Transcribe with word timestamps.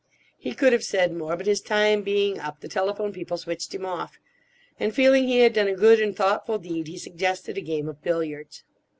He 0.39 0.55
could 0.55 0.73
have 0.73 0.83
said 0.83 1.13
more, 1.13 1.37
but 1.37 1.45
his 1.45 1.61
time 1.61 2.01
being 2.01 2.39
up 2.39 2.59
the 2.61 2.67
telephone 2.67 3.13
people 3.13 3.37
switched 3.37 3.75
him 3.75 3.85
off; 3.85 4.17
and 4.79 4.95
feeling 4.95 5.27
he 5.27 5.41
had 5.41 5.53
done 5.53 5.67
a 5.67 5.75
good 5.75 5.99
and 5.99 6.15
thoughtful 6.15 6.57
deed, 6.57 6.87
he 6.87 6.97
suggested 6.97 7.55
a 7.55 7.61
game 7.61 7.87
of 7.87 8.01
billiards. 8.01 8.63